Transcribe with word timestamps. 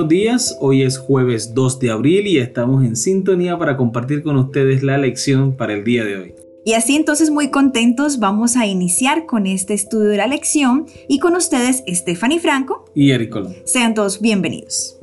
Buenos 0.00 0.18
días, 0.18 0.56
hoy 0.60 0.80
es 0.80 0.96
jueves 0.96 1.52
2 1.52 1.78
de 1.78 1.90
abril 1.90 2.26
y 2.26 2.38
estamos 2.38 2.82
en 2.86 2.96
sintonía 2.96 3.58
para 3.58 3.76
compartir 3.76 4.22
con 4.22 4.38
ustedes 4.38 4.82
la 4.82 4.96
lección 4.96 5.58
para 5.58 5.74
el 5.74 5.84
día 5.84 6.06
de 6.06 6.16
hoy. 6.16 6.34
Y 6.64 6.72
así 6.72 6.96
entonces 6.96 7.28
muy 7.28 7.50
contentos 7.50 8.18
vamos 8.18 8.56
a 8.56 8.64
iniciar 8.64 9.26
con 9.26 9.46
este 9.46 9.74
estudio 9.74 10.08
de 10.08 10.16
la 10.16 10.26
lección 10.26 10.86
y 11.06 11.18
con 11.18 11.36
ustedes 11.36 11.84
Stephanie 11.86 12.40
Franco 12.40 12.86
y 12.94 13.10
Eric 13.10 13.28
Colón. 13.28 13.54
Sean 13.64 13.92
todos 13.92 14.22
bienvenidos. 14.22 14.99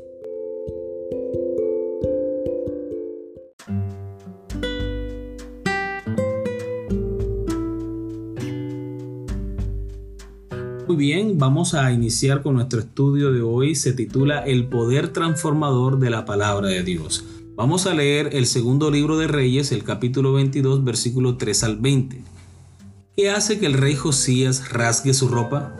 Muy 10.88 10.96
bien, 10.96 11.38
vamos 11.38 11.74
a 11.74 11.92
iniciar 11.92 12.42
con 12.42 12.56
nuestro 12.56 12.80
estudio 12.80 13.34
de 13.34 13.42
hoy. 13.42 13.76
Se 13.76 13.92
titula 13.92 14.40
El 14.40 14.68
poder 14.68 15.10
transformador 15.10 16.00
de 16.00 16.10
la 16.10 16.24
palabra 16.24 16.70
de 16.70 16.82
Dios. 16.82 17.26
Vamos 17.58 17.88
a 17.88 17.94
leer 17.94 18.30
el 18.32 18.46
segundo 18.46 18.90
libro 18.90 19.18
de 19.18 19.28
Reyes, 19.28 19.74
el 19.74 19.84
capítulo 19.84 20.32
22, 20.32 20.86
versículo 20.86 21.36
3 21.36 21.64
al 21.66 21.78
20. 21.80 22.22
¿Qué 23.18 23.30
hace 23.30 23.60
que 23.60 23.66
el 23.66 23.74
rey 23.74 23.96
Josías 23.96 24.72
rasgue 24.72 25.14
su 25.14 25.28
ropa? 25.28 25.76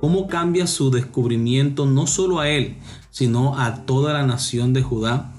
¿Cómo 0.00 0.26
cambia 0.26 0.66
su 0.66 0.90
descubrimiento 0.90 1.86
no 1.86 2.08
solo 2.08 2.40
a 2.40 2.48
él, 2.48 2.74
sino 3.12 3.56
a 3.56 3.86
toda 3.86 4.14
la 4.14 4.26
nación 4.26 4.72
de 4.72 4.82
Judá? 4.82 5.32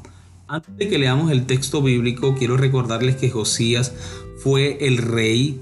Antes 0.48 0.78
de 0.78 0.88
que 0.88 0.98
leamos 0.98 1.32
el 1.32 1.46
texto 1.46 1.82
bíblico, 1.82 2.36
quiero 2.40 2.56
recordarles 2.56 3.18
que 3.18 3.30
Josías 3.30 3.94
fue 4.38 4.88
el 4.88 5.00
rey, 5.00 5.60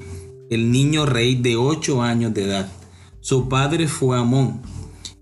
el 0.52 0.72
niño 0.72 1.08
rey 1.08 1.34
de 1.34 1.56
8 1.56 2.04
años 2.04 2.32
de 2.36 2.44
edad. 2.44 2.79
Su 3.22 3.50
padre 3.50 3.88
fue 3.88 4.18
Amón 4.18 4.62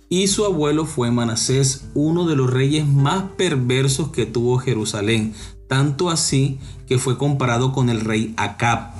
y 0.09 0.27
su 0.27 0.45
abuelo 0.45 0.85
fue 0.85 1.11
Manasés, 1.11 1.89
uno 1.93 2.25
de 2.25 2.35
los 2.35 2.49
reyes 2.49 2.87
más 2.87 3.23
perversos 3.37 4.09
que 4.09 4.25
tuvo 4.25 4.59
Jerusalén, 4.59 5.33
tanto 5.67 6.09
así 6.09 6.59
que 6.87 6.97
fue 6.97 7.17
comparado 7.17 7.73
con 7.73 7.89
el 7.89 7.99
rey 8.01 8.33
Acab. 8.37 8.91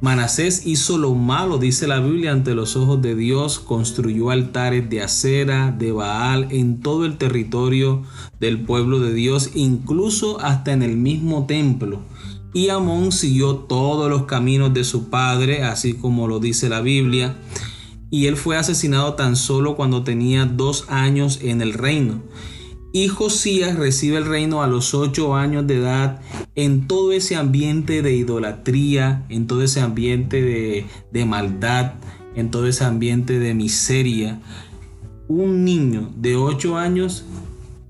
Manasés 0.00 0.66
hizo 0.66 0.96
lo 0.96 1.14
malo, 1.14 1.58
dice 1.58 1.86
la 1.86 2.00
Biblia, 2.00 2.32
ante 2.32 2.54
los 2.54 2.74
ojos 2.74 3.02
de 3.02 3.14
Dios, 3.14 3.60
construyó 3.60 4.30
altares 4.30 4.88
de 4.88 5.02
acera, 5.02 5.70
de 5.78 5.92
Baal, 5.92 6.48
en 6.50 6.80
todo 6.80 7.04
el 7.04 7.18
territorio 7.18 8.02
del 8.40 8.62
pueblo 8.62 8.98
de 8.98 9.12
Dios, 9.12 9.50
incluso 9.54 10.40
hasta 10.40 10.72
en 10.72 10.82
el 10.82 10.96
mismo 10.96 11.44
templo. 11.44 12.00
Y 12.54 12.70
Amón 12.70 13.12
siguió 13.12 13.56
todos 13.56 14.08
los 14.10 14.24
caminos 14.24 14.72
de 14.72 14.84
su 14.84 15.10
padre, 15.10 15.64
así 15.64 15.92
como 15.92 16.26
lo 16.26 16.40
dice 16.40 16.70
la 16.70 16.80
Biblia 16.80 17.36
y 18.10 18.26
él 18.26 18.36
fue 18.36 18.56
asesinado 18.56 19.14
tan 19.14 19.36
solo 19.36 19.76
cuando 19.76 20.02
tenía 20.02 20.44
dos 20.44 20.84
años 20.88 21.38
en 21.42 21.62
el 21.62 21.72
reino. 21.72 22.22
Y 22.92 23.06
Josías 23.06 23.76
recibe 23.76 24.16
el 24.16 24.26
reino 24.26 24.62
a 24.62 24.66
los 24.66 24.94
ocho 24.94 25.36
años 25.36 25.64
de 25.66 25.76
edad 25.76 26.20
en 26.56 26.88
todo 26.88 27.12
ese 27.12 27.36
ambiente 27.36 28.02
de 28.02 28.16
idolatría, 28.16 29.24
en 29.28 29.46
todo 29.46 29.62
ese 29.62 29.80
ambiente 29.80 30.42
de, 31.12 31.24
maldad, 31.24 31.94
en 32.34 32.50
todo 32.50 32.66
ese 32.66 32.84
ambiente 32.84 33.38
de 33.38 33.54
miseria. 33.54 34.40
Un 35.28 35.64
niño 35.64 36.10
de 36.16 36.34
ocho 36.34 36.78
años 36.78 37.24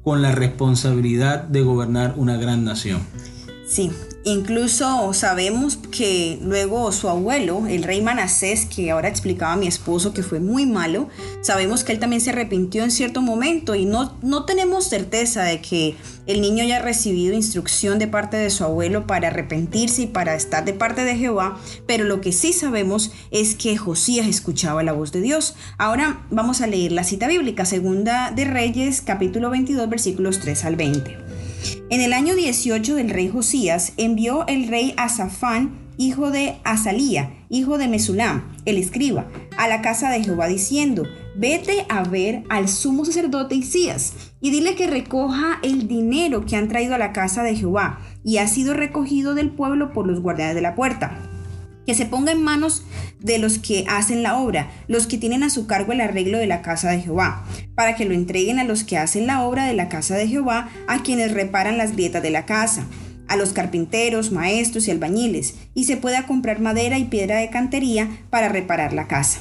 con 0.04 0.20
la 0.20 0.32
responsabilidad 0.32 1.44
de 1.44 1.62
gobernar 1.62 2.14
una 2.18 2.36
gran 2.36 2.64
nación. 2.64 3.00
Sí, 3.66 3.90
Incluso 4.24 5.14
sabemos 5.14 5.78
que 5.90 6.38
luego 6.42 6.92
su 6.92 7.08
abuelo, 7.08 7.66
el 7.66 7.82
rey 7.82 8.02
Manasés, 8.02 8.66
que 8.66 8.90
ahora 8.90 9.08
explicaba 9.08 9.54
a 9.54 9.56
mi 9.56 9.66
esposo 9.66 10.12
que 10.12 10.22
fue 10.22 10.40
muy 10.40 10.66
malo, 10.66 11.08
sabemos 11.40 11.84
que 11.84 11.92
él 11.92 11.98
también 11.98 12.20
se 12.20 12.28
arrepintió 12.28 12.84
en 12.84 12.90
cierto 12.90 13.22
momento 13.22 13.74
y 13.74 13.86
no, 13.86 14.18
no 14.20 14.44
tenemos 14.44 14.84
certeza 14.84 15.42
de 15.44 15.62
que 15.62 15.96
el 16.26 16.42
niño 16.42 16.64
haya 16.64 16.82
recibido 16.82 17.34
instrucción 17.34 17.98
de 17.98 18.08
parte 18.08 18.36
de 18.36 18.50
su 18.50 18.62
abuelo 18.62 19.06
para 19.06 19.28
arrepentirse 19.28 20.02
y 20.02 20.06
para 20.06 20.34
estar 20.34 20.66
de 20.66 20.74
parte 20.74 21.04
de 21.04 21.16
Jehová, 21.16 21.58
pero 21.86 22.04
lo 22.04 22.20
que 22.20 22.32
sí 22.32 22.52
sabemos 22.52 23.12
es 23.30 23.54
que 23.54 23.78
Josías 23.78 24.26
escuchaba 24.26 24.82
la 24.82 24.92
voz 24.92 25.12
de 25.12 25.22
Dios. 25.22 25.54
Ahora 25.78 26.26
vamos 26.30 26.60
a 26.60 26.66
leer 26.66 26.92
la 26.92 27.04
cita 27.04 27.26
bíblica, 27.26 27.64
segunda 27.64 28.32
de 28.32 28.44
Reyes, 28.44 29.00
capítulo 29.00 29.48
22, 29.48 29.88
versículos 29.88 30.40
3 30.40 30.64
al 30.66 30.76
20. 30.76 31.29
En 31.90 32.00
el 32.00 32.12
año 32.12 32.34
18 32.34 32.94
del 32.94 33.10
rey 33.10 33.28
Josías 33.28 33.92
envió 33.96 34.46
el 34.46 34.68
rey 34.68 34.94
Asafán, 34.96 35.78
hijo 35.96 36.30
de 36.30 36.56
Azalía, 36.64 37.34
hijo 37.48 37.78
de 37.78 37.88
Mesulam, 37.88 38.42
el 38.64 38.78
escriba, 38.78 39.26
a 39.56 39.68
la 39.68 39.82
casa 39.82 40.10
de 40.10 40.22
Jehová 40.22 40.46
diciendo, 40.46 41.04
vete 41.36 41.84
a 41.88 42.04
ver 42.04 42.44
al 42.48 42.68
sumo 42.68 43.04
sacerdote 43.04 43.54
Isías 43.54 44.14
y 44.40 44.50
dile 44.50 44.74
que 44.74 44.86
recoja 44.86 45.58
el 45.62 45.88
dinero 45.88 46.44
que 46.44 46.56
han 46.56 46.68
traído 46.68 46.94
a 46.94 46.98
la 46.98 47.12
casa 47.12 47.42
de 47.42 47.56
Jehová 47.56 47.98
y 48.24 48.38
ha 48.38 48.46
sido 48.46 48.74
recogido 48.74 49.34
del 49.34 49.50
pueblo 49.50 49.92
por 49.92 50.06
los 50.06 50.20
guardianes 50.20 50.54
de 50.54 50.62
la 50.62 50.74
puerta 50.74 51.29
que 51.90 51.96
se 51.96 52.06
ponga 52.06 52.30
en 52.30 52.40
manos 52.40 52.84
de 53.18 53.38
los 53.38 53.58
que 53.58 53.84
hacen 53.88 54.22
la 54.22 54.38
obra, 54.38 54.70
los 54.86 55.08
que 55.08 55.18
tienen 55.18 55.42
a 55.42 55.50
su 55.50 55.66
cargo 55.66 55.90
el 55.90 56.00
arreglo 56.00 56.38
de 56.38 56.46
la 56.46 56.62
casa 56.62 56.88
de 56.88 57.00
Jehová, 57.00 57.44
para 57.74 57.96
que 57.96 58.04
lo 58.04 58.14
entreguen 58.14 58.60
a 58.60 58.64
los 58.64 58.84
que 58.84 58.96
hacen 58.96 59.26
la 59.26 59.42
obra 59.42 59.66
de 59.66 59.74
la 59.74 59.88
casa 59.88 60.14
de 60.14 60.28
Jehová, 60.28 60.70
a 60.86 61.02
quienes 61.02 61.32
reparan 61.32 61.78
las 61.78 61.94
grietas 61.94 62.22
de 62.22 62.30
la 62.30 62.46
casa, 62.46 62.86
a 63.26 63.34
los 63.36 63.52
carpinteros, 63.52 64.30
maestros 64.30 64.86
y 64.86 64.92
albañiles, 64.92 65.56
y 65.74 65.82
se 65.82 65.96
pueda 65.96 66.28
comprar 66.28 66.60
madera 66.60 66.96
y 66.96 67.06
piedra 67.06 67.38
de 67.38 67.50
cantería 67.50 68.08
para 68.30 68.48
reparar 68.48 68.92
la 68.92 69.08
casa. 69.08 69.40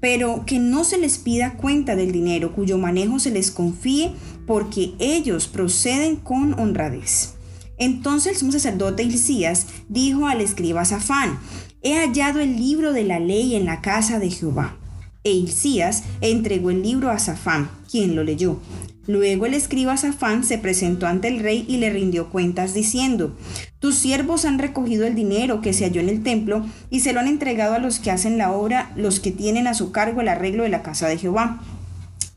Pero 0.00 0.46
que 0.46 0.58
no 0.58 0.84
se 0.84 0.96
les 0.96 1.18
pida 1.18 1.52
cuenta 1.58 1.96
del 1.96 2.12
dinero 2.12 2.54
cuyo 2.54 2.78
manejo 2.78 3.18
se 3.18 3.30
les 3.30 3.50
confíe, 3.50 4.12
porque 4.46 4.94
ellos 5.00 5.48
proceden 5.48 6.16
con 6.16 6.58
honradez. 6.58 7.34
Entonces 7.76 8.32
el 8.32 8.38
sumo 8.38 8.52
sacerdote 8.52 9.02
Hilcías 9.02 9.66
dijo 9.88 10.28
al 10.28 10.40
escriba 10.40 10.84
Safán, 10.86 11.38
he 11.82 11.96
hallado 11.96 12.40
el 12.40 12.56
libro 12.56 12.92
de 12.92 13.04
la 13.04 13.18
ley 13.18 13.54
en 13.54 13.64
la 13.64 13.80
casa 13.80 14.18
de 14.18 14.30
Jehová. 14.30 14.76
E 15.22 15.32
Hilcías 15.32 16.04
entregó 16.20 16.70
el 16.70 16.82
libro 16.82 17.10
a 17.10 17.18
Safán, 17.18 17.70
quien 17.90 18.16
lo 18.16 18.24
leyó. 18.24 18.58
Luego 19.06 19.46
el 19.46 19.54
escriba 19.54 19.96
Safán 19.96 20.44
se 20.44 20.58
presentó 20.58 21.06
ante 21.06 21.28
el 21.28 21.40
rey 21.40 21.64
y 21.68 21.78
le 21.78 21.90
rindió 21.90 22.30
cuentas 22.30 22.74
diciendo, 22.74 23.36
Tus 23.80 23.96
siervos 23.96 24.44
han 24.44 24.58
recogido 24.58 25.06
el 25.06 25.14
dinero 25.14 25.60
que 25.62 25.72
se 25.72 25.84
halló 25.84 26.00
en 26.00 26.08
el 26.08 26.22
templo 26.22 26.64
y 26.90 27.00
se 27.00 27.12
lo 27.12 27.20
han 27.20 27.28
entregado 27.28 27.74
a 27.74 27.78
los 27.78 27.98
que 27.98 28.10
hacen 28.10 28.38
la 28.38 28.52
obra, 28.52 28.92
los 28.96 29.20
que 29.20 29.30
tienen 29.30 29.66
a 29.66 29.74
su 29.74 29.90
cargo 29.90 30.20
el 30.20 30.28
arreglo 30.28 30.62
de 30.62 30.68
la 30.68 30.82
casa 30.82 31.08
de 31.08 31.18
Jehová. 31.18 31.62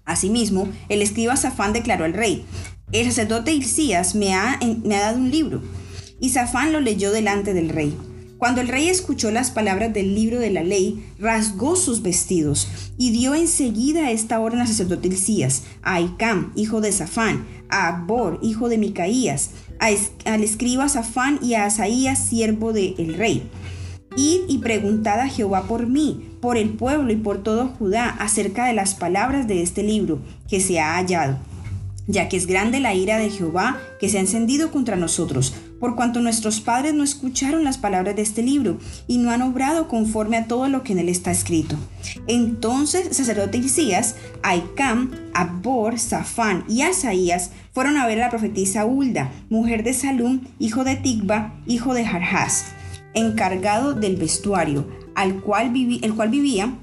Asimismo, 0.05 0.67
el 0.89 1.01
escriba 1.01 1.35
Safán 1.35 1.73
declaró 1.73 2.05
al 2.05 2.13
rey, 2.13 2.45
El 2.91 3.05
sacerdote 3.07 3.53
Hilcías 3.53 4.15
me 4.15 4.33
ha, 4.33 4.59
me 4.83 4.95
ha 4.95 5.01
dado 5.01 5.17
un 5.19 5.31
libro. 5.31 5.61
Y 6.19 6.29
Safán 6.29 6.73
lo 6.73 6.79
leyó 6.79 7.11
delante 7.11 7.53
del 7.53 7.69
rey. 7.69 7.95
Cuando 8.43 8.59
el 8.59 8.67
rey 8.67 8.89
escuchó 8.89 9.31
las 9.31 9.51
palabras 9.51 9.93
del 9.93 10.15
libro 10.15 10.37
de 10.37 10.51
la 10.51 10.63
ley, 10.63 11.01
rasgó 11.17 11.77
sus 11.77 12.01
vestidos 12.01 12.67
y 12.97 13.11
dio 13.11 13.35
enseguida 13.35 14.11
esta 14.11 14.37
orden 14.41 14.59
al 14.59 14.67
sacerdote 14.67 15.07
Hilcías, 15.07 15.63
a 15.81 16.01
Icam, 16.01 16.51
hijo 16.53 16.81
de 16.81 16.91
Safán, 16.91 17.45
a 17.69 17.87
Abor, 17.87 18.39
hijo 18.41 18.67
de 18.67 18.77
Micaías, 18.77 19.51
al 19.79 20.43
escriba 20.43 20.89
Safán 20.89 21.39
y 21.41 21.53
a 21.53 21.63
Asaías, 21.63 22.19
siervo 22.19 22.73
del 22.73 23.13
rey. 23.13 23.49
Id 24.17 24.41
y 24.49 24.57
preguntad 24.57 25.21
a 25.21 25.29
Jehová 25.29 25.63
por 25.63 25.87
mí, 25.87 26.35
por 26.41 26.57
el 26.57 26.71
pueblo 26.71 27.13
y 27.13 27.15
por 27.15 27.43
todo 27.43 27.69
Judá 27.69 28.09
acerca 28.09 28.65
de 28.65 28.73
las 28.73 28.93
palabras 28.93 29.47
de 29.47 29.63
este 29.63 29.83
libro 29.83 30.19
que 30.49 30.59
se 30.59 30.81
ha 30.81 30.97
hallado 30.97 31.39
ya 32.07 32.27
que 32.27 32.37
es 32.37 32.47
grande 32.47 32.79
la 32.79 32.93
ira 32.93 33.17
de 33.17 33.29
Jehová 33.29 33.79
que 33.99 34.09
se 34.09 34.17
ha 34.17 34.21
encendido 34.21 34.71
contra 34.71 34.95
nosotros, 34.95 35.53
por 35.83 35.97
cuanto 35.97 36.21
nuestros 36.21 36.61
padres 36.61 36.94
no 36.94 37.03
escucharon 37.03 37.66
las 37.66 37.77
palabras 37.77 38.16
de 38.16 38.21
este 38.21 38.41
libro 38.41 38.77
y 39.05 39.17
no 39.17 39.31
han 39.31 39.41
obrado 39.41 39.89
conforme 39.89 40.38
a 40.38 40.47
todo 40.47 40.69
lo 40.69 40.81
que 40.81 40.94
en 40.94 40.99
él 40.99 41.09
está 41.09 41.29
escrito. 41.29 41.75
Entonces 42.25 43.17
sacerdote 43.17 43.57
Isías, 43.57 44.16
Aicam, 44.43 45.11
Abor, 45.34 45.99
Safán 45.99 46.63
y 46.69 46.84
Asaías 46.84 47.52
fueron 47.73 47.97
a 47.97 48.08
ver 48.08 48.19
a 48.19 48.28
la 48.28 48.29
profetisa 48.29 48.85
Hulda, 48.85 49.34
mujer 49.49 49.84
de 49.84 49.93
Salum, 49.93 50.46
hijo 50.58 50.85
de 50.85 50.96
Tigba, 50.96 51.53
hijo 51.67 51.93
de 51.93 52.05
Jarjás, 52.05 52.67
encargado 53.13 53.93
del 53.93 54.16
vestuario, 54.16 54.87
al 55.16 55.41
cual 55.41 55.73
el 55.75 56.13
cual 56.16 56.29
vivía 56.29 56.73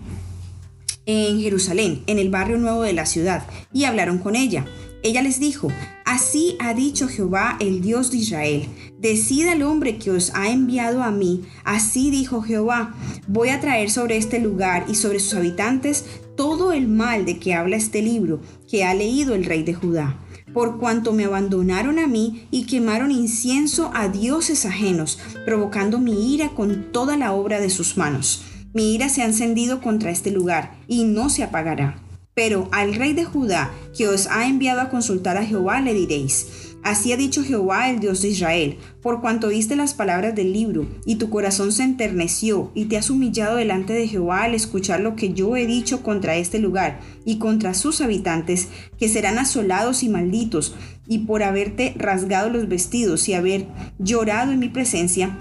en 1.06 1.40
Jerusalén, 1.40 2.02
en 2.06 2.19
el 2.19 2.28
barrio 2.28 2.58
nuevo 2.58 2.82
de 2.82 2.92
la 2.92 3.06
ciudad, 3.06 3.44
y 3.72 3.84
hablaron 3.84 4.19
con 4.19 4.36
ella. 4.36 4.66
Ella 5.02 5.22
les 5.22 5.40
dijo, 5.40 5.69
Así 6.10 6.56
ha 6.58 6.74
dicho 6.74 7.06
Jehová, 7.06 7.56
el 7.60 7.82
Dios 7.82 8.10
de 8.10 8.16
Israel, 8.16 8.66
decida 8.98 9.52
al 9.52 9.62
hombre 9.62 9.96
que 9.96 10.10
os 10.10 10.34
ha 10.34 10.50
enviado 10.50 11.04
a 11.04 11.12
mí, 11.12 11.42
así 11.62 12.10
dijo 12.10 12.42
Jehová, 12.42 12.96
voy 13.28 13.50
a 13.50 13.60
traer 13.60 13.92
sobre 13.92 14.16
este 14.16 14.40
lugar 14.40 14.86
y 14.88 14.96
sobre 14.96 15.20
sus 15.20 15.34
habitantes 15.34 16.04
todo 16.36 16.72
el 16.72 16.88
mal 16.88 17.24
de 17.26 17.38
que 17.38 17.54
habla 17.54 17.76
este 17.76 18.02
libro 18.02 18.40
que 18.68 18.82
ha 18.82 18.92
leído 18.92 19.36
el 19.36 19.44
rey 19.44 19.62
de 19.62 19.74
Judá 19.74 20.18
por 20.52 20.80
cuanto 20.80 21.12
me 21.12 21.26
abandonaron 21.26 22.00
a 22.00 22.08
mí 22.08 22.48
y 22.50 22.66
quemaron 22.66 23.12
incienso 23.12 23.92
a 23.94 24.08
dioses 24.08 24.66
ajenos, 24.66 25.20
provocando 25.44 26.00
mi 26.00 26.34
ira 26.34 26.48
con 26.56 26.90
toda 26.90 27.16
la 27.16 27.34
obra 27.34 27.60
de 27.60 27.70
sus 27.70 27.96
manos. 27.96 28.42
Mi 28.74 28.96
ira 28.96 29.08
se 29.08 29.22
ha 29.22 29.26
encendido 29.26 29.80
contra 29.80 30.10
este 30.10 30.32
lugar 30.32 30.72
y 30.88 31.04
no 31.04 31.30
se 31.30 31.44
apagará. 31.44 32.02
Pero 32.34 32.68
al 32.72 32.94
rey 32.94 33.12
de 33.12 33.24
Judá, 33.24 33.70
que 33.96 34.08
os 34.08 34.26
ha 34.28 34.46
enviado 34.46 34.80
a 34.80 34.88
consultar 34.88 35.36
a 35.36 35.44
Jehová, 35.44 35.80
le 35.80 35.94
diréis, 35.94 36.70
Así 36.82 37.12
ha 37.12 37.18
dicho 37.18 37.44
Jehová, 37.44 37.90
el 37.90 38.00
Dios 38.00 38.22
de 38.22 38.28
Israel, 38.28 38.78
por 39.02 39.20
cuanto 39.20 39.48
oíste 39.48 39.76
las 39.76 39.92
palabras 39.92 40.34
del 40.34 40.54
libro, 40.54 40.86
y 41.04 41.16
tu 41.16 41.28
corazón 41.28 41.72
se 41.72 41.82
enterneció, 41.82 42.70
y 42.74 42.86
te 42.86 42.96
has 42.96 43.10
humillado 43.10 43.56
delante 43.56 43.92
de 43.92 44.08
Jehová 44.08 44.44
al 44.44 44.54
escuchar 44.54 45.00
lo 45.00 45.14
que 45.14 45.34
yo 45.34 45.56
he 45.56 45.66
dicho 45.66 46.02
contra 46.02 46.36
este 46.36 46.58
lugar, 46.58 47.00
y 47.26 47.36
contra 47.38 47.74
sus 47.74 48.00
habitantes, 48.00 48.68
que 48.98 49.10
serán 49.10 49.38
asolados 49.38 50.02
y 50.02 50.08
malditos, 50.08 50.74
y 51.06 51.18
por 51.18 51.42
haberte 51.42 51.92
rasgado 51.98 52.48
los 52.48 52.66
vestidos 52.66 53.28
y 53.28 53.34
haber 53.34 53.66
llorado 53.98 54.52
en 54.52 54.58
mi 54.58 54.70
presencia, 54.70 55.36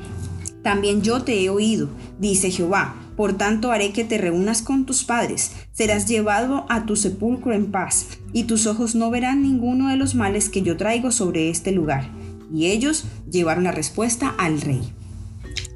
también 0.61 1.03
yo 1.03 1.23
te 1.23 1.41
he 1.41 1.49
oído, 1.49 1.89
dice 2.19 2.51
Jehová. 2.51 2.95
Por 3.19 3.33
tanto 3.33 3.73
haré 3.73 3.91
que 3.91 4.05
te 4.05 4.17
reúnas 4.17 4.61
con 4.61 4.85
tus 4.85 5.03
padres, 5.03 5.51
serás 5.73 6.07
llevado 6.07 6.65
a 6.69 6.85
tu 6.85 6.95
sepulcro 6.95 7.51
en 7.51 7.69
paz, 7.69 8.07
y 8.31 8.45
tus 8.45 8.65
ojos 8.65 8.95
no 8.95 9.11
verán 9.11 9.43
ninguno 9.43 9.89
de 9.89 9.97
los 9.97 10.15
males 10.15 10.47
que 10.47 10.61
yo 10.61 10.77
traigo 10.77 11.11
sobre 11.11 11.49
este 11.49 11.73
lugar. 11.73 12.09
Y 12.49 12.67
ellos 12.67 13.03
llevaron 13.29 13.65
la 13.65 13.73
respuesta 13.73 14.29
al 14.37 14.61
rey. 14.61 14.79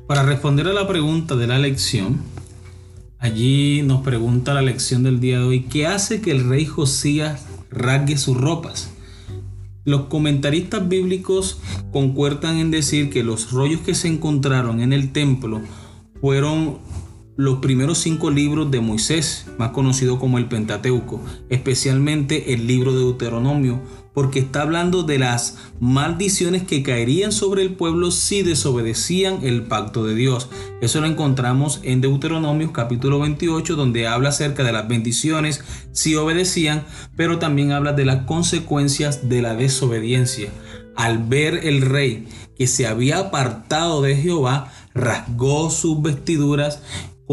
Para 0.07 0.23
responder 0.23 0.69
a 0.69 0.71
la 0.71 0.87
pregunta 0.87 1.35
de 1.35 1.47
la 1.47 1.59
lección, 1.59 2.21
allí 3.19 3.81
nos 3.81 4.03
pregunta 4.03 4.53
la 4.53 4.61
lección 4.61 5.03
del 5.03 5.19
día 5.19 5.39
de 5.39 5.43
hoy, 5.43 5.63
¿qué 5.63 5.85
hace 5.85 6.21
que 6.21 6.31
el 6.31 6.47
rey 6.47 6.63
Josías 6.63 7.45
rasgue 7.69 8.15
sus 8.15 8.37
ropas? 8.37 8.89
Los 9.83 10.03
comentaristas 10.03 10.87
bíblicos 10.87 11.59
concuerdan 11.91 12.55
en 12.59 12.71
decir 12.71 13.09
que 13.09 13.21
los 13.21 13.51
rollos 13.51 13.81
que 13.81 13.95
se 13.95 14.07
encontraron 14.07 14.79
en 14.79 14.93
el 14.93 15.11
templo 15.11 15.59
fueron 16.21 16.77
los 17.35 17.59
primeros 17.59 17.97
cinco 17.97 18.29
libros 18.29 18.69
de 18.69 18.79
Moisés, 18.79 19.47
más 19.57 19.71
conocido 19.71 20.19
como 20.19 20.37
el 20.37 20.47
Pentateuco, 20.47 21.19
especialmente 21.49 22.53
el 22.53 22.67
libro 22.67 22.93
de 22.93 22.99
Deuteronomio, 22.99 23.81
porque 24.13 24.39
está 24.39 24.61
hablando 24.61 25.01
de 25.01 25.17
las 25.17 25.57
maldiciones 25.79 26.61
que 26.61 26.83
caerían 26.83 27.31
sobre 27.31 27.63
el 27.63 27.73
pueblo 27.73 28.11
si 28.11 28.43
desobedecían 28.43 29.39
el 29.43 29.63
pacto 29.63 30.05
de 30.05 30.13
Dios. 30.13 30.49
Eso 30.81 31.01
lo 31.01 31.07
encontramos 31.07 31.79
en 31.81 32.01
Deuteronomio 32.01 32.71
capítulo 32.71 33.19
28, 33.19 33.75
donde 33.75 34.07
habla 34.07 34.29
acerca 34.29 34.63
de 34.63 34.71
las 34.71 34.87
bendiciones 34.87 35.63
si 35.91 36.15
obedecían, 36.15 36.85
pero 37.15 37.39
también 37.39 37.71
habla 37.71 37.93
de 37.93 38.05
las 38.05 38.25
consecuencias 38.25 39.27
de 39.27 39.41
la 39.41 39.55
desobediencia. 39.55 40.49
Al 40.95 41.17
ver 41.17 41.61
el 41.63 41.81
rey 41.81 42.27
que 42.55 42.67
se 42.67 42.85
había 42.85 43.17
apartado 43.17 44.03
de 44.03 44.15
Jehová, 44.15 44.71
rasgó 44.93 45.71
sus 45.71 46.03
vestiduras 46.03 46.81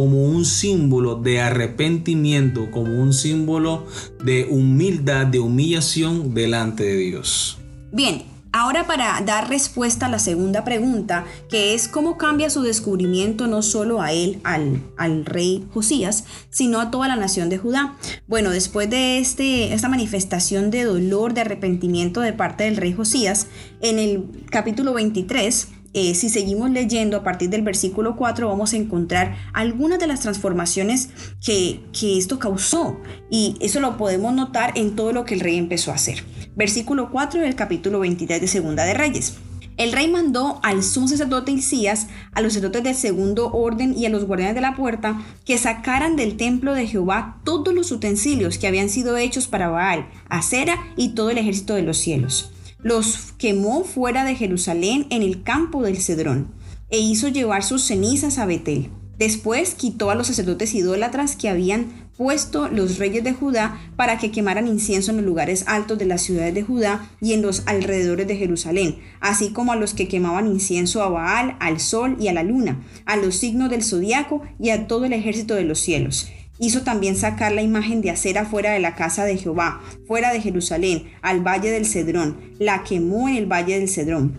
como 0.01 0.25
un 0.25 0.47
símbolo 0.47 1.17
de 1.17 1.43
arrepentimiento, 1.43 2.71
como 2.71 3.03
un 3.03 3.13
símbolo 3.13 3.85
de 4.25 4.47
humildad, 4.51 5.27
de 5.27 5.41
humillación 5.41 6.33
delante 6.33 6.85
de 6.85 6.97
Dios. 6.97 7.59
Bien, 7.93 8.23
ahora 8.51 8.87
para 8.87 9.21
dar 9.21 9.51
respuesta 9.51 10.07
a 10.07 10.09
la 10.09 10.19
segunda 10.19 10.65
pregunta, 10.65 11.27
que 11.51 11.75
es 11.75 11.87
cómo 11.87 12.17
cambia 12.17 12.49
su 12.49 12.63
descubrimiento 12.63 13.47
no 13.47 13.61
solo 13.61 14.01
a 14.01 14.13
él, 14.13 14.41
al, 14.43 14.81
al 14.97 15.27
rey 15.27 15.67
Josías, 15.71 16.25
sino 16.49 16.81
a 16.81 16.91
toda 16.91 17.07
la 17.07 17.17
nación 17.17 17.51
de 17.51 17.59
Judá. 17.59 17.99
Bueno, 18.27 18.49
después 18.49 18.89
de 18.89 19.19
este, 19.19 19.75
esta 19.75 19.91
manifestación 19.91 20.71
de 20.71 20.85
dolor, 20.85 21.35
de 21.35 21.43
arrepentimiento 21.43 22.23
de 22.23 22.33
parte 22.33 22.65
del 22.65 22.79
rey 22.79 22.95
Josías, 22.95 23.49
en 23.83 23.99
el 23.99 24.25
capítulo 24.51 24.95
23, 24.95 25.69
eh, 25.93 26.15
si 26.15 26.29
seguimos 26.29 26.71
leyendo 26.71 27.17
a 27.17 27.25
partir 27.25 27.51
del 27.51 27.63
versículo 27.63 28.15
4 28.15 28.49
vamos 28.49 28.73
a 28.73 28.77
encontrar 28.77 29.37
algunas 29.53 29.99
de 29.99 30.07
las 30.07 30.21
transformaciones 30.21 31.09
que, 31.45 31.81
que 31.99 32.17
esto 32.17 32.39
causó 32.39 33.01
y 33.29 33.57
eso 33.61 33.81
lo 33.81 33.97
podemos 33.97 34.33
notar 34.33 34.73
en 34.77 34.95
todo 34.95 35.13
lo 35.13 35.25
que 35.25 35.35
el 35.35 35.41
rey 35.41 35.57
empezó 35.57 35.91
a 35.91 35.97
hacer. 35.97 36.25
Versículo 36.55 37.11
4 37.11 37.41
del 37.41 37.57
capítulo 37.57 37.99
23 38.01 38.41
de 38.41 38.47
Segunda 38.47 38.85
de 38.85 38.95
Reyes. 38.95 39.35
El 39.77 39.93
rey 39.93 40.09
mandó 40.09 40.61
al 40.63 40.83
sumo 40.83 41.09
sacerdote 41.09 41.53
Isías, 41.53 42.09
a 42.33 42.41
los 42.41 42.53
sacerdotes 42.53 42.85
del 42.85 42.95
segundo 42.95 43.51
orden 43.51 43.97
y 43.97 44.05
a 44.07 44.11
los 44.11 44.27
guardianes 44.27 44.55
de 44.55 44.61
la 44.61 44.77
puerta 44.77 45.23
que 45.45 45.59
sacaran 45.59 46.17
del 46.17 46.37
templo 46.37 46.75
de 46.75 46.87
Jehová 46.87 47.41
todos 47.45 47.75
los 47.75 47.91
utensilios 47.91 48.59
que 48.59 48.67
habían 48.67 48.91
sido 48.91 49.17
hechos 49.17 49.49
para 49.49 49.71
Baal, 49.71 50.09
Acera 50.29 50.77
y 50.97 51.15
todo 51.15 51.31
el 51.31 51.39
ejército 51.39 51.75
de 51.75 51.83
los 51.83 51.97
cielos 51.97 52.53
los 52.83 53.33
quemó 53.39 53.85
fuera 53.85 54.25
de 54.25 54.35
Jerusalén 54.35 55.07
en 55.11 55.23
el 55.23 55.43
campo 55.43 55.83
del 55.83 56.01
Cedrón, 56.01 56.49
e 56.91 56.99
hizo 56.99 57.29
llevar 57.29 57.63
sus 57.63 57.83
cenizas 57.83 58.39
a 58.39 58.47
Betel. 58.47 58.91
Después 59.19 59.75
quitó 59.75 60.11
a 60.11 60.15
los 60.15 60.29
sacerdotes 60.29 60.75
idólatras 60.75 61.37
que 61.37 61.51
habían 61.51 62.09
puesto 62.17 62.69
los 62.69 62.99
reyes 62.99 63.23
de 63.23 63.35
Judá 63.35 63.79
para 63.97 64.19
que 64.19 64.31
quemaran 64.31 64.67
incienso 64.67 65.11
en 65.11 65.19
los 65.19 65.27
lugares 65.27 65.65
altos 65.67 65.99
de 65.99 66.07
las 66.07 66.23
ciudades 66.23 66.55
de 66.55 66.63
Judá 66.63 67.11
y 67.21 67.35
en 67.35 67.43
los 67.43 67.63
alrededores 67.67 68.27
de 68.27 68.37
Jerusalén, 68.37 68.99
así 69.21 69.51
como 69.51 69.73
a 69.73 69.77
los 69.77 69.93
que 69.93 70.09
quemaban 70.09 70.47
incienso 70.47 71.03
a 71.03 71.11
Baal, 71.11 71.57
al 71.61 71.81
sol 71.81 72.17
y 72.19 72.29
a 72.29 72.33
la 72.33 72.43
luna, 72.43 72.81
a 73.05 73.17
los 73.17 73.37
signos 73.37 73.69
del 73.71 73.85
zodiaco 73.85 74.43
y 74.59 74.71
a 74.71 74.87
todo 74.87 75.05
el 75.05 75.13
ejército 75.13 75.55
de 75.55 75.65
los 75.65 75.81
cielos 75.81 76.29
Hizo 76.61 76.83
también 76.83 77.17
sacar 77.17 77.53
la 77.53 77.63
imagen 77.63 78.03
de 78.03 78.11
acera 78.11 78.45
fuera 78.45 78.73
de 78.73 78.81
la 78.81 78.95
casa 78.95 79.25
de 79.25 79.39
Jehová, 79.39 79.81
fuera 80.07 80.31
de 80.31 80.43
Jerusalén, 80.43 81.05
al 81.23 81.41
valle 81.41 81.71
del 81.71 81.87
Cedrón. 81.87 82.37
La 82.59 82.85
quemó 82.85 83.31
en 83.31 83.37
el 83.37 83.47
valle 83.47 83.79
del 83.79 83.89
Cedrón. 83.89 84.35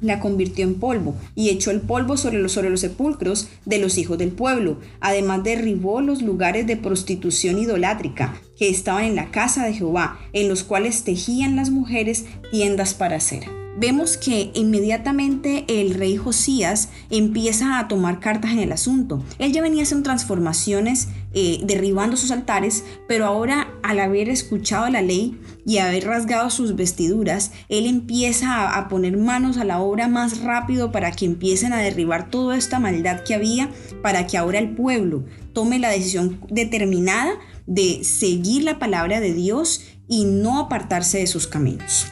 La 0.00 0.18
convirtió 0.18 0.64
en 0.64 0.76
polvo 0.76 1.14
y 1.34 1.50
echó 1.50 1.70
el 1.70 1.82
polvo 1.82 2.16
sobre 2.16 2.38
los, 2.38 2.52
sobre 2.52 2.70
los 2.70 2.80
sepulcros 2.80 3.50
de 3.66 3.78
los 3.78 3.98
hijos 3.98 4.16
del 4.16 4.30
pueblo. 4.30 4.78
Además 5.00 5.44
derribó 5.44 6.00
los 6.00 6.22
lugares 6.22 6.66
de 6.66 6.78
prostitución 6.78 7.58
idolátrica 7.58 8.40
que 8.56 8.70
estaban 8.70 9.04
en 9.04 9.16
la 9.16 9.30
casa 9.30 9.66
de 9.66 9.74
Jehová, 9.74 10.18
en 10.32 10.48
los 10.48 10.64
cuales 10.64 11.04
tejían 11.04 11.56
las 11.56 11.70
mujeres 11.70 12.24
tiendas 12.50 12.94
para 12.94 13.20
cera 13.20 13.57
vemos 13.78 14.16
que 14.16 14.50
inmediatamente 14.54 15.64
el 15.68 15.94
rey 15.94 16.16
Josías 16.16 16.88
empieza 17.10 17.78
a 17.78 17.86
tomar 17.86 18.18
cartas 18.18 18.50
en 18.50 18.58
el 18.58 18.72
asunto. 18.72 19.22
Él 19.38 19.52
ya 19.52 19.62
venía 19.62 19.84
haciendo 19.84 20.04
transformaciones, 20.04 21.08
eh, 21.32 21.60
derribando 21.64 22.16
sus 22.16 22.32
altares, 22.32 22.84
pero 23.06 23.26
ahora 23.26 23.68
al 23.82 24.00
haber 24.00 24.28
escuchado 24.28 24.88
la 24.88 25.00
ley 25.00 25.40
y 25.64 25.78
haber 25.78 26.06
rasgado 26.06 26.50
sus 26.50 26.74
vestiduras, 26.74 27.52
él 27.68 27.86
empieza 27.86 28.52
a, 28.52 28.78
a 28.78 28.88
poner 28.88 29.16
manos 29.16 29.58
a 29.58 29.64
la 29.64 29.80
obra 29.80 30.08
más 30.08 30.40
rápido 30.40 30.90
para 30.90 31.12
que 31.12 31.26
empiecen 31.26 31.72
a 31.72 31.78
derribar 31.78 32.30
toda 32.30 32.56
esta 32.56 32.80
maldad 32.80 33.22
que 33.22 33.34
había, 33.34 33.70
para 34.02 34.26
que 34.26 34.38
ahora 34.38 34.58
el 34.58 34.74
pueblo 34.74 35.24
tome 35.52 35.78
la 35.78 35.90
decisión 35.90 36.40
determinada 36.50 37.32
de 37.66 38.02
seguir 38.02 38.64
la 38.64 38.78
palabra 38.78 39.20
de 39.20 39.34
Dios 39.34 39.84
y 40.08 40.24
no 40.24 40.58
apartarse 40.58 41.18
de 41.18 41.26
sus 41.26 41.46
caminos. 41.46 42.06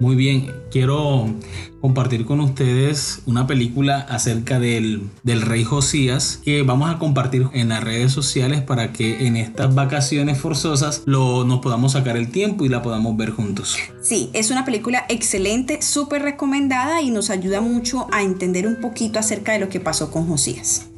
Muy 0.00 0.16
bien, 0.16 0.50
quiero 0.70 1.26
compartir 1.80 2.24
con 2.24 2.40
ustedes 2.40 3.20
una 3.26 3.46
película 3.46 3.98
acerca 3.98 4.58
del, 4.58 5.02
del, 5.22 5.42
rey 5.42 5.64
Josías 5.64 6.40
que 6.44 6.62
vamos 6.62 6.90
a 6.90 6.98
compartir 6.98 7.46
en 7.52 7.68
las 7.68 7.84
redes 7.84 8.10
sociales 8.10 8.62
para 8.62 8.92
que 8.92 9.26
en 9.26 9.36
estas 9.36 9.74
vacaciones 9.74 10.38
forzosas 10.38 11.02
lo, 11.06 11.44
nos 11.44 11.60
podamos 11.60 11.92
sacar 11.92 12.16
el 12.16 12.30
tiempo 12.30 12.64
y 12.64 12.68
la 12.68 12.82
podamos 12.82 13.16
ver 13.16 13.30
juntos. 13.30 13.76
Sí, 14.02 14.30
es 14.32 14.50
una 14.50 14.64
película 14.64 15.04
excelente, 15.08 15.80
súper 15.82 16.22
recomendada 16.22 17.00
y 17.00 17.10
nos 17.10 17.30
ayuda 17.30 17.60
mucho 17.60 18.08
a 18.12 18.22
entender 18.22 18.66
un 18.66 18.80
poquito 18.80 19.18
acerca 19.18 19.52
de 19.52 19.60
lo 19.60 19.68
que 19.68 19.80
pasó 19.80 20.10
con 20.10 20.26
Josías. 20.26 20.88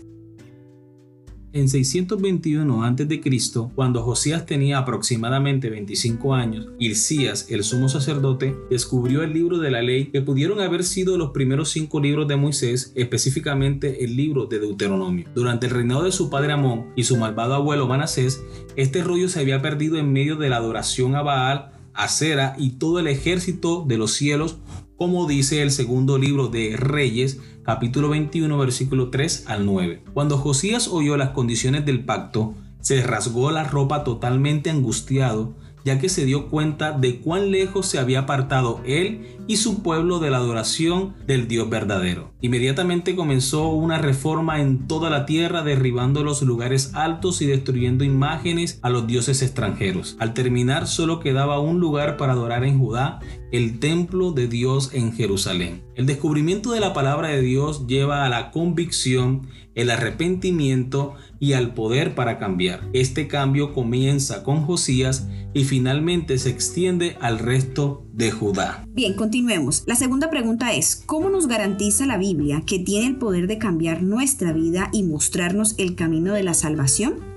En 1.57 1.71
621 1.71 2.85
a.C., 2.85 3.71
cuando 3.75 4.03
Josías 4.03 4.45
tenía 4.45 4.77
aproximadamente 4.77 5.71
25 5.71 6.35
años, 6.35 6.69
Hilcías, 6.79 7.47
el 7.49 7.65
sumo 7.65 7.89
sacerdote, 7.89 8.55
descubrió 8.69 9.23
el 9.23 9.33
libro 9.33 9.57
de 9.57 9.71
la 9.71 9.81
ley 9.81 10.11
que 10.11 10.21
pudieron 10.21 10.61
haber 10.61 10.85
sido 10.85 11.17
los 11.17 11.31
primeros 11.31 11.71
cinco 11.71 11.99
libros 11.99 12.29
de 12.29 12.37
Moisés, 12.37 12.93
específicamente 12.95 14.05
el 14.05 14.17
libro 14.17 14.45
de 14.45 14.59
Deuteronomio. 14.59 15.31
Durante 15.35 15.65
el 15.65 15.73
reinado 15.73 16.03
de 16.03 16.13
su 16.13 16.29
padre 16.29 16.53
Amón 16.53 16.89
y 16.95 17.05
su 17.05 17.17
malvado 17.17 17.55
abuelo 17.55 17.89
Manasés, 17.89 18.45
este 18.77 19.03
rollo 19.03 19.31
se 19.31 19.41
había 19.41 19.63
perdido 19.63 19.97
en 19.97 20.13
medio 20.13 20.37
de 20.37 20.51
la 20.51 20.59
adoración 20.59 21.15
a 21.15 21.23
Baal, 21.23 21.71
a 21.95 22.09
Sera 22.09 22.55
y 22.59 22.73
todo 22.73 22.99
el 22.99 23.07
ejército 23.07 23.83
de 23.89 23.97
los 23.97 24.13
cielos, 24.13 24.59
como 24.97 25.27
dice 25.27 25.63
el 25.63 25.71
segundo 25.71 26.19
libro 26.19 26.49
de 26.49 26.77
Reyes, 26.77 27.41
capítulo 27.63 28.09
21, 28.09 28.57
versículo 28.57 29.11
3 29.11 29.45
al 29.47 29.67
9. 29.67 30.03
Cuando 30.15 30.39
Josías 30.39 30.89
oyó 30.89 31.17
las 31.17 31.31
condiciones 31.31 31.85
del 31.85 32.05
pacto, 32.05 32.55
se 32.81 33.03
rasgó 33.03 33.51
la 33.51 33.65
ropa 33.65 34.05
totalmente 34.05 34.71
angustiado, 34.71 35.55
ya 35.85 36.01
que 36.01 36.09
se 36.09 36.25
dio 36.25 36.49
cuenta 36.49 36.91
de 36.91 37.21
cuán 37.21 37.53
lejos 37.53 37.87
se 37.87 38.01
había 38.01 38.21
apartado 38.21 38.81
él 38.85 39.37
y 39.47 39.59
su 39.59 39.85
pueblo 39.85 40.19
de 40.19 40.31
la 40.31 40.39
adoración 40.39 41.15
del 41.29 41.47
Dios 41.47 41.71
verdadero. 41.71 42.33
Inmediatamente 42.41 43.15
comenzó 43.15 43.69
una 43.69 43.99
reforma 43.99 44.61
en 44.61 44.89
toda 44.89 45.11
la 45.11 45.27
tierra, 45.27 45.63
derribando 45.63 46.25
los 46.25 46.43
lugares 46.43 46.91
altos 46.95 47.41
y 47.41 47.47
destruyendo 47.47 48.03
imágenes 48.03 48.81
a 48.83 48.91
los 48.91 49.07
dioses 49.07 49.43
extranjeros. 49.43 50.17
Al 50.19 50.35
terminar 50.35 50.89
solo 50.89 51.21
quedaba 51.21 51.61
un 51.61 51.79
lugar 51.79 52.17
para 52.17 52.33
adorar 52.33 52.65
en 52.65 52.81
Judá, 52.81 53.21
el 53.53 53.79
templo 53.79 54.33
de 54.33 54.49
Dios 54.49 54.91
en 54.93 55.13
Jerusalén. 55.13 55.83
El 55.95 56.07
descubrimiento 56.07 56.73
de 56.73 56.81
la 56.81 56.93
palabra 56.93 57.29
de 57.29 57.41
Dios 57.41 57.87
lleva 57.87 58.25
a 58.25 58.29
la 58.29 58.51
convicción, 58.51 59.49
el 59.75 59.91
arrepentimiento 59.91 61.15
y 61.39 61.53
al 61.53 61.75
poder 61.75 62.15
para 62.15 62.39
cambiar. 62.39 62.89
Este 62.93 63.29
cambio 63.29 63.73
comienza 63.73 64.43
con 64.43 64.65
Josías 64.65 65.29
y 65.55 65.65
finalmente 65.65 66.39
se 66.39 66.51
extiende 66.51 67.17
al 67.21 67.39
resto 67.39 68.05
de 68.13 68.31
Judá. 68.31 68.85
Bien, 68.89 69.15
continuemos. 69.15 69.85
La 69.87 69.97
segunda 69.97 70.31
pregunta 70.31 70.75
es, 70.75 70.97
¿cómo 70.97 71.31
nos 71.31 71.47
garantiza 71.47 72.07
la 72.07 72.19
Biblia 72.19 72.63
que 72.67 72.79
tiene 72.79 73.07
el 73.07 73.17
poder 73.17 73.47
de 73.47 73.59
cambiar 73.59 74.03
nuestra 74.03 74.53
vida 74.53 74.91
y 74.93 75.03
mostrarnos 75.03 75.75
el 75.79 75.95
camino 75.95 76.33
de 76.33 76.43
la 76.43 76.55
salvación? 76.55 77.37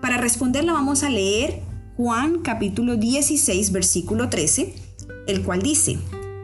Para 0.00 0.18
responderla 0.18 0.74
vamos 0.74 1.02
a 1.02 1.10
leer 1.10 1.62
Juan 1.96 2.40
capítulo 2.40 2.96
16 2.96 3.72
versículo 3.72 4.28
13, 4.28 4.74
el 5.26 5.42
cual 5.42 5.62
dice, 5.62 5.98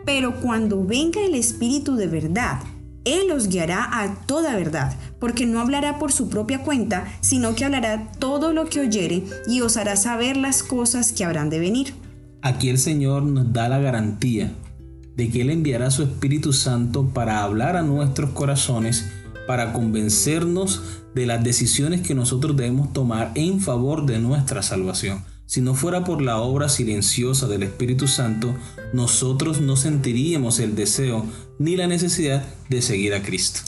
pero 0.04 0.40
cuando 0.40 0.84
venga 0.84 1.20
el 1.24 1.34
Espíritu 1.34 1.96
de 1.96 2.06
verdad, 2.06 2.60
él 3.04 3.30
os 3.32 3.48
guiará 3.48 4.02
a 4.02 4.26
toda 4.26 4.56
verdad, 4.56 4.94
porque 5.18 5.46
no 5.46 5.60
hablará 5.60 5.98
por 5.98 6.12
su 6.12 6.28
propia 6.28 6.62
cuenta, 6.62 7.06
sino 7.20 7.54
que 7.54 7.64
hablará 7.64 8.12
todo 8.18 8.52
lo 8.52 8.66
que 8.66 8.80
oyere 8.80 9.24
y 9.48 9.62
os 9.62 9.76
hará 9.76 9.96
saber 9.96 10.36
las 10.36 10.62
cosas 10.62 11.12
que 11.12 11.24
habrán 11.24 11.48
de 11.48 11.60
venir. 11.60 11.94
Aquí 12.42 12.68
el 12.68 12.78
Señor 12.78 13.22
nos 13.22 13.52
da 13.52 13.68
la 13.68 13.78
garantía 13.78 14.52
de 15.16 15.30
que 15.30 15.42
Él 15.42 15.50
enviará 15.50 15.90
su 15.90 16.02
Espíritu 16.02 16.52
Santo 16.52 17.08
para 17.08 17.42
hablar 17.42 17.76
a 17.76 17.82
nuestros 17.82 18.30
corazones, 18.30 19.10
para 19.46 19.72
convencernos 19.72 20.82
de 21.14 21.26
las 21.26 21.42
decisiones 21.42 22.02
que 22.02 22.14
nosotros 22.14 22.56
debemos 22.56 22.92
tomar 22.92 23.32
en 23.34 23.60
favor 23.60 24.06
de 24.06 24.18
nuestra 24.18 24.62
salvación. 24.62 25.24
Si 25.50 25.60
no 25.60 25.74
fuera 25.74 26.04
por 26.04 26.22
la 26.22 26.38
obra 26.38 26.68
silenciosa 26.68 27.48
del 27.48 27.64
Espíritu 27.64 28.06
Santo, 28.06 28.54
nosotros 28.92 29.60
no 29.60 29.74
sentiríamos 29.74 30.60
el 30.60 30.76
deseo 30.76 31.26
ni 31.58 31.74
la 31.74 31.88
necesidad 31.88 32.44
de 32.68 32.80
seguir 32.80 33.14
a 33.14 33.22
Cristo. 33.24 33.62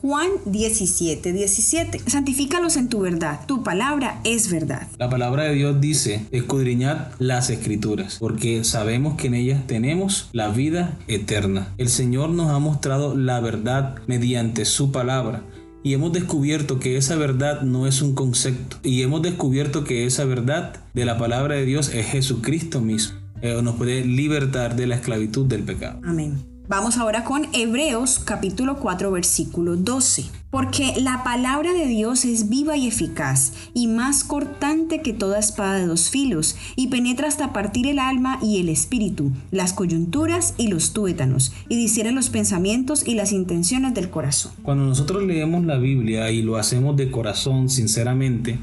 Juan 0.00 0.30
17, 0.46 1.32
17. 1.32 2.10
Santifícalos 2.10 2.76
en 2.76 2.88
tu 2.88 2.98
verdad. 3.02 3.46
Tu 3.46 3.62
palabra 3.62 4.20
es 4.24 4.50
verdad. 4.50 4.88
La 4.98 5.08
palabra 5.08 5.44
de 5.44 5.54
Dios 5.54 5.80
dice, 5.80 6.26
escudriñad 6.32 7.12
las 7.20 7.50
escrituras, 7.50 8.16
porque 8.18 8.64
sabemos 8.64 9.16
que 9.16 9.28
en 9.28 9.34
ellas 9.34 9.64
tenemos 9.68 10.28
la 10.32 10.48
vida 10.48 10.98
eterna. 11.06 11.72
El 11.78 11.88
Señor 11.88 12.30
nos 12.30 12.50
ha 12.50 12.58
mostrado 12.58 13.16
la 13.16 13.38
verdad 13.38 13.94
mediante 14.08 14.64
su 14.64 14.90
palabra 14.90 15.44
y 15.82 15.94
hemos 15.94 16.12
descubierto 16.12 16.78
que 16.78 16.96
esa 16.96 17.16
verdad 17.16 17.62
no 17.62 17.86
es 17.86 18.02
un 18.02 18.14
concepto. 18.14 18.76
Y 18.82 19.02
hemos 19.02 19.22
descubierto 19.22 19.84
que 19.84 20.06
esa 20.06 20.24
verdad 20.24 20.76
de 20.94 21.04
la 21.04 21.18
palabra 21.18 21.56
de 21.56 21.64
Dios 21.64 21.92
es 21.94 22.06
Jesucristo 22.06 22.80
mismo. 22.80 23.18
Eh, 23.40 23.60
nos 23.62 23.74
puede 23.74 24.04
libertar 24.04 24.76
de 24.76 24.86
la 24.86 24.94
esclavitud 24.96 25.46
del 25.46 25.64
pecado. 25.64 26.00
Amén. 26.04 26.51
Vamos 26.68 26.96
ahora 26.96 27.24
con 27.24 27.48
Hebreos 27.52 28.20
capítulo 28.20 28.76
4 28.76 29.10
versículo 29.10 29.76
12. 29.76 30.26
Porque 30.48 30.94
la 31.00 31.24
palabra 31.24 31.72
de 31.72 31.86
Dios 31.86 32.24
es 32.24 32.48
viva 32.48 32.76
y 32.76 32.86
eficaz, 32.86 33.52
y 33.74 33.88
más 33.88 34.22
cortante 34.22 35.02
que 35.02 35.12
toda 35.12 35.40
espada 35.40 35.74
de 35.74 35.86
dos 35.86 36.08
filos, 36.08 36.56
y 36.76 36.86
penetra 36.86 37.26
hasta 37.26 37.52
partir 37.52 37.88
el 37.88 37.98
alma 37.98 38.38
y 38.40 38.60
el 38.60 38.68
espíritu, 38.68 39.32
las 39.50 39.72
coyunturas 39.72 40.54
y 40.56 40.68
los 40.68 40.92
tuétanos, 40.92 41.52
y 41.68 41.76
discierne 41.76 42.12
los 42.12 42.30
pensamientos 42.30 43.06
y 43.06 43.14
las 43.14 43.32
intenciones 43.32 43.92
del 43.94 44.10
corazón. 44.10 44.52
Cuando 44.62 44.84
nosotros 44.84 45.24
leemos 45.24 45.64
la 45.64 45.78
Biblia 45.78 46.30
y 46.30 46.42
lo 46.42 46.56
hacemos 46.56 46.96
de 46.96 47.10
corazón, 47.10 47.70
sinceramente, 47.70 48.58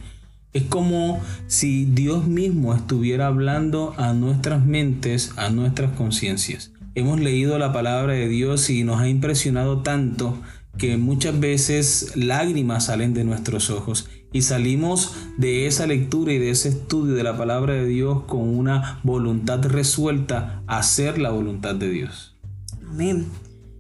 es 0.54 0.64
como 0.64 1.20
si 1.48 1.86
Dios 1.86 2.28
mismo 2.28 2.74
estuviera 2.74 3.28
hablando 3.28 3.94
a 3.98 4.14
nuestras 4.14 4.66
mentes, 4.66 5.34
a 5.36 5.50
nuestras 5.50 5.92
conciencias 5.92 6.72
hemos 7.00 7.20
leído 7.20 7.58
la 7.58 7.74
palabra 7.74 8.14
de 8.14 8.28
Dios 8.28 8.70
y 8.70 8.84
nos 8.84 9.02
ha 9.02 9.10
impresionado 9.10 9.82
tanto 9.82 10.38
que 10.78 10.98
muchas 10.98 11.40
veces 11.40 12.14
lágrimas 12.16 12.86
salen 12.86 13.14
de 13.14 13.24
nuestros 13.24 13.70
ojos 13.70 14.08
y 14.32 14.44
salimos 14.44 15.16
de 15.38 15.68
esa 15.68 15.88
lectura 15.88 16.34
y 16.34 16.38
de 16.38 16.52
ese 16.52 16.70
estudio 16.70 17.16
de 17.16 17.24
la 17.24 17.38
palabra 17.38 17.74
de 17.74 17.86
Dios 17.86 18.24
con 18.26 18.42
una 18.42 19.00
voluntad 19.04 19.64
resuelta 19.66 20.62
a 20.68 20.80
hacer 20.80 21.18
la 21.18 21.32
voluntad 21.32 21.76
de 21.76 21.90
Dios. 21.90 22.36
Amén. 22.88 23.28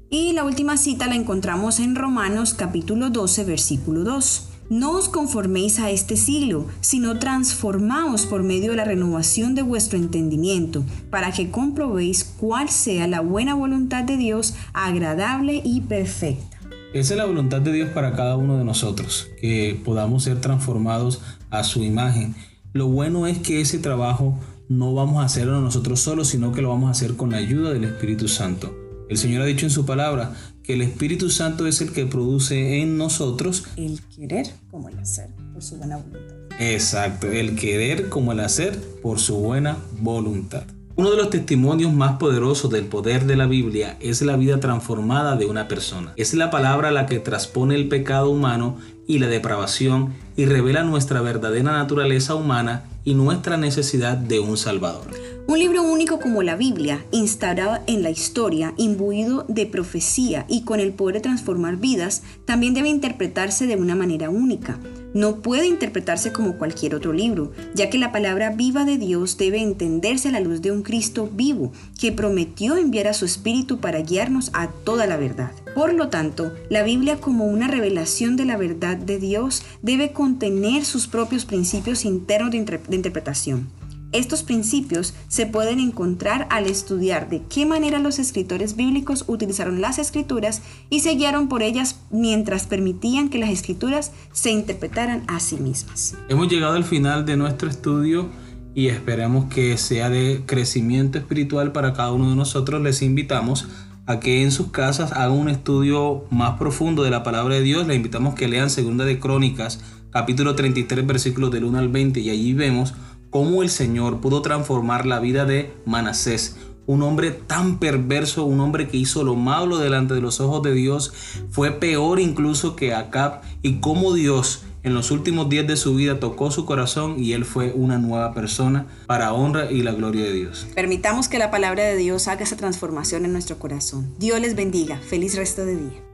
Y 0.09 0.33
la 0.33 0.43
última 0.43 0.75
cita 0.75 1.07
la 1.07 1.15
encontramos 1.15 1.79
en 1.79 1.95
Romanos 1.95 2.53
capítulo 2.55 3.09
12 3.09 3.45
versículo 3.45 4.03
2. 4.03 4.49
No 4.69 4.91
os 4.91 5.09
conforméis 5.09 5.79
a 5.79 5.89
este 5.89 6.15
siglo, 6.15 6.67
sino 6.79 7.17
transformaos 7.17 8.27
por 8.27 8.43
medio 8.43 8.69
de 8.69 8.77
la 8.77 8.85
renovación 8.85 9.55
de 9.55 9.63
vuestro 9.63 9.97
entendimiento, 9.97 10.83
para 11.09 11.31
que 11.31 11.49
comprobéis 11.49 12.23
cuál 12.23 12.69
sea 12.69 13.07
la 13.07 13.21
buena 13.21 13.55
voluntad 13.55 14.03
de 14.03 14.15
Dios, 14.15 14.53
agradable 14.73 15.59
y 15.65 15.81
perfecta. 15.81 16.59
Esa 16.93 17.13
es 17.15 17.17
la 17.17 17.25
voluntad 17.25 17.61
de 17.61 17.71
Dios 17.71 17.89
para 17.89 18.13
cada 18.13 18.37
uno 18.37 18.59
de 18.59 18.63
nosotros, 18.63 19.29
que 19.41 19.81
podamos 19.83 20.25
ser 20.25 20.39
transformados 20.39 21.19
a 21.49 21.63
su 21.63 21.83
imagen. 21.83 22.35
Lo 22.71 22.89
bueno 22.89 23.25
es 23.25 23.39
que 23.39 23.61
ese 23.61 23.79
trabajo 23.79 24.39
no 24.67 24.93
vamos 24.93 25.23
a 25.23 25.25
hacerlo 25.25 25.59
nosotros 25.61 25.99
solos, 25.99 26.27
sino 26.27 26.51
que 26.51 26.61
lo 26.61 26.69
vamos 26.69 26.89
a 26.89 26.91
hacer 26.91 27.15
con 27.15 27.31
la 27.31 27.37
ayuda 27.37 27.73
del 27.73 27.85
Espíritu 27.85 28.27
Santo. 28.27 28.75
El 29.09 29.17
Señor 29.17 29.41
ha 29.41 29.45
dicho 29.45 29.65
en 29.65 29.71
su 29.71 29.87
palabra 29.87 30.35
que 30.63 30.73
el 30.73 30.81
Espíritu 30.81 31.29
Santo 31.29 31.67
es 31.67 31.81
el 31.81 31.91
que 31.91 32.05
produce 32.05 32.81
en 32.81 32.97
nosotros 32.97 33.65
el 33.75 34.01
querer 34.15 34.47
como 34.71 34.89
el 34.89 34.99
hacer 34.99 35.29
por 35.53 35.63
su 35.63 35.77
buena 35.77 35.97
voluntad. 35.97 36.35
Exacto, 36.59 37.27
el 37.27 37.55
querer 37.55 38.09
como 38.09 38.33
el 38.33 38.41
hacer 38.41 38.77
por 39.01 39.19
su 39.19 39.37
buena 39.37 39.77
voluntad. 39.99 40.63
Uno 40.99 41.11
de 41.11 41.17
los 41.17 41.29
testimonios 41.29 41.93
más 41.93 42.17
poderosos 42.17 42.69
del 42.69 42.83
poder 42.83 43.25
de 43.25 43.37
la 43.37 43.45
Biblia 43.45 43.95
es 44.01 44.21
la 44.21 44.35
vida 44.35 44.59
transformada 44.59 45.37
de 45.37 45.45
una 45.45 45.69
persona. 45.69 46.11
Es 46.17 46.33
la 46.33 46.51
palabra 46.51 46.91
la 46.91 47.05
que 47.05 47.19
transpone 47.19 47.75
el 47.75 47.87
pecado 47.87 48.29
humano 48.29 48.77
y 49.07 49.19
la 49.19 49.27
depravación 49.27 50.13
y 50.35 50.45
revela 50.45 50.83
nuestra 50.83 51.21
verdadera 51.21 51.71
naturaleza 51.71 52.35
humana 52.35 52.83
y 53.05 53.13
nuestra 53.13 53.55
necesidad 53.55 54.17
de 54.17 54.41
un 54.41 54.57
Salvador. 54.57 55.07
Un 55.49 55.57
libro 55.57 55.81
único 55.81 56.19
como 56.19 56.43
la 56.43 56.55
Biblia, 56.55 57.03
instaurado 57.09 57.79
en 57.87 58.03
la 58.03 58.11
historia, 58.11 58.75
imbuido 58.77 59.45
de 59.47 59.65
profecía 59.65 60.45
y 60.47 60.61
con 60.61 60.79
el 60.79 60.93
poder 60.93 61.15
de 61.15 61.21
transformar 61.21 61.77
vidas, 61.77 62.21
también 62.45 62.75
debe 62.75 62.89
interpretarse 62.89 63.65
de 63.65 63.75
una 63.75 63.95
manera 63.95 64.29
única. 64.29 64.77
No 65.15 65.37
puede 65.37 65.65
interpretarse 65.65 66.31
como 66.31 66.59
cualquier 66.59 66.93
otro 66.93 67.13
libro, 67.13 67.51
ya 67.73 67.89
que 67.89 67.97
la 67.97 68.11
palabra 68.11 68.51
viva 68.51 68.85
de 68.85 68.99
Dios 68.99 69.39
debe 69.39 69.59
entenderse 69.59 70.27
a 70.27 70.33
la 70.33 70.39
luz 70.39 70.61
de 70.61 70.71
un 70.71 70.83
Cristo 70.83 71.27
vivo, 71.33 71.71
que 71.99 72.11
prometió 72.11 72.77
enviar 72.77 73.07
a 73.07 73.15
su 73.15 73.25
Espíritu 73.25 73.79
para 73.79 74.01
guiarnos 74.01 74.51
a 74.53 74.67
toda 74.67 75.07
la 75.07 75.17
verdad. 75.17 75.49
Por 75.73 75.95
lo 75.95 76.09
tanto, 76.09 76.53
la 76.69 76.83
Biblia 76.83 77.19
como 77.19 77.45
una 77.45 77.67
revelación 77.67 78.35
de 78.35 78.45
la 78.45 78.55
verdad 78.55 78.97
de 78.97 79.17
Dios 79.17 79.63
debe 79.81 80.11
contener 80.11 80.85
sus 80.85 81.07
propios 81.07 81.45
principios 81.45 82.05
internos 82.05 82.51
de, 82.51 82.57
interpretación. 82.95 83.78
Estos 84.11 84.41
principios 84.41 85.13
se 85.27 85.45
pueden 85.45 85.79
encontrar 85.79 86.47
al 86.49 86.65
estudiar 86.65 87.29
de 87.29 87.43
qué 87.43 87.67
manera 87.67 87.99
los 87.99 88.17
escritores 88.17 88.75
bíblicos 88.75 89.23
utilizaron 89.27 89.81
las 89.81 89.99
escrituras 89.99 90.63
y 90.89 91.01
se 91.01 91.11
guiaron 91.11 91.47
por 91.47 91.61
ellas 91.61 91.99
mientras 92.09 92.65
permitían 92.65 93.29
que 93.29 93.37
las 93.37 93.51
escrituras 93.51 94.11
se 94.31 94.49
interpretaran 94.49 95.25
a 95.27 95.39
sí 95.39 95.57
mismas. 95.57 96.15
Hemos 96.27 96.47
llegado 96.47 96.73
al 96.73 96.85
final 96.85 97.23
de 97.27 97.37
nuestro 97.37 97.69
estudio 97.69 98.29
y 98.73 98.87
esperamos 98.87 99.45
que 99.45 99.77
sea 99.77 100.09
de 100.09 100.41
crecimiento 100.43 101.19
espiritual 101.19 101.71
para 101.71 101.93
cada 101.93 102.11
uno 102.11 102.31
de 102.31 102.35
nosotros. 102.35 102.81
Les 102.81 103.03
invitamos 103.03 103.67
a 104.07 104.19
que 104.19 104.41
en 104.41 104.51
sus 104.51 104.71
casas 104.71 105.11
hagan 105.11 105.33
un 105.33 105.49
estudio 105.49 106.25
más 106.31 106.57
profundo 106.57 107.03
de 107.03 107.11
la 107.11 107.21
palabra 107.21 107.53
de 107.55 107.61
Dios. 107.61 107.85
Les 107.85 107.97
invitamos 107.97 108.33
que 108.33 108.47
lean 108.47 108.71
Segunda 108.71 109.05
de 109.05 109.19
Crónicas, 109.19 109.81
capítulo 110.09 110.55
33, 110.55 111.05
versículos 111.05 111.51
del 111.51 111.65
1 111.65 111.77
al 111.77 111.89
20 111.89 112.19
y 112.21 112.31
allí 112.31 112.53
vemos 112.53 112.95
cómo 113.29 113.63
el 113.63 113.69
Señor 113.69 114.19
pudo 114.21 114.41
transformar 114.41 115.05
la 115.05 115.19
vida 115.19 115.45
de 115.45 115.73
Manasés, 115.85 116.57
un 116.85 117.03
hombre 117.03 117.29
tan 117.31 117.77
perverso, 117.77 118.45
un 118.45 118.59
hombre 118.61 118.87
que 118.87 118.97
hizo 118.97 119.23
lo 119.23 119.35
malo 119.35 119.77
delante 119.77 120.15
de 120.15 120.21
los 120.21 120.39
ojos 120.39 120.63
de 120.63 120.73
Dios, 120.73 121.13
fue 121.51 121.71
peor 121.71 122.19
incluso 122.19 122.75
que 122.75 122.95
Acab, 122.95 123.41
y 123.61 123.79
cómo 123.79 124.13
Dios 124.13 124.63
en 124.81 124.93
los 124.93 125.11
últimos 125.11 125.49
días 125.49 125.67
de 125.67 125.77
su 125.77 125.95
vida 125.95 126.19
tocó 126.19 126.51
su 126.51 126.65
corazón 126.65 127.15
y 127.19 127.33
él 127.33 127.45
fue 127.45 127.73
una 127.73 127.99
nueva 127.99 128.33
persona 128.33 128.87
para 129.05 129.33
honra 129.33 129.71
y 129.71 129.83
la 129.83 129.91
gloria 129.91 130.23
de 130.23 130.33
Dios. 130.33 130.67
Permitamos 130.73 131.27
que 131.27 131.37
la 131.37 131.51
palabra 131.51 131.83
de 131.83 131.95
Dios 131.95 132.27
haga 132.27 132.43
esa 132.43 132.57
transformación 132.57 133.25
en 133.25 133.33
nuestro 133.33 133.59
corazón. 133.59 134.11
Dios 134.17 134.39
les 134.39 134.55
bendiga. 134.55 134.97
Feliz 134.97 135.35
resto 135.35 135.65
de 135.65 135.75
día. 135.75 136.08